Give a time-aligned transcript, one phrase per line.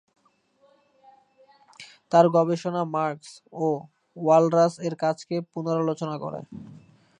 [2.11, 3.29] তাঁর গবেষণা মার্ক্স
[3.57, 3.67] ও
[4.17, 6.39] ওয়ালরাস-এর কাজকে পুনরালোচনা করে।